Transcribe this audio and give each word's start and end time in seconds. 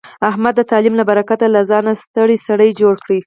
احمد 0.29 0.53
د 0.57 0.61
تعلیم 0.71 0.93
له 0.97 1.03
برکته 1.09 1.45
له 1.55 1.61
ځانه 1.69 1.91
ستر 2.03 2.27
سړی 2.47 2.69
جوړ 2.79 2.95
کړ. 3.05 3.11